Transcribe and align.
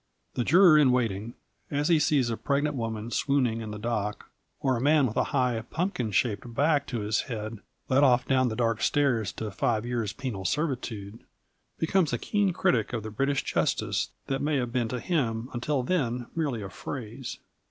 The 0.33 0.43
juror 0.43 0.79
in 0.79 0.91
waiting, 0.91 1.35
as 1.69 1.87
he 1.87 1.99
sees 1.99 2.31
a 2.31 2.35
pregnant 2.35 2.75
woman 2.75 3.11
swooning 3.11 3.61
in 3.61 3.69
the 3.69 3.77
dock 3.77 4.31
or 4.59 4.75
a 4.75 4.81
man 4.81 5.05
with 5.05 5.15
a 5.15 5.25
high, 5.25 5.61
pumpkin 5.69 6.09
shaped 6.09 6.51
back 6.55 6.87
to 6.87 7.01
his 7.01 7.21
head 7.29 7.59
led 7.87 8.03
off 8.03 8.25
down 8.27 8.47
the 8.49 8.55
dark 8.55 8.81
stairs 8.81 9.31
to 9.33 9.51
five 9.51 9.85
years' 9.85 10.11
penal 10.11 10.43
servitude, 10.43 11.19
becomes 11.77 12.11
a 12.13 12.17
keen 12.17 12.51
critic 12.51 12.93
of 12.93 13.03
the 13.03 13.11
British 13.11 13.43
justice 13.43 14.09
that 14.25 14.41
may 14.41 14.55
have 14.55 14.71
been 14.73 14.87
to 14.87 14.99
him 14.99 15.51
until 15.53 15.83
then 15.83 16.25
merely 16.33 16.63
a 16.63 16.69
phrase. 16.71 17.37